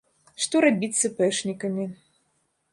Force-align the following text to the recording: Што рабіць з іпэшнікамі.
Што 0.45 0.61
рабіць 0.65 0.97
з 1.01 1.05
іпэшнікамі. 1.11 1.85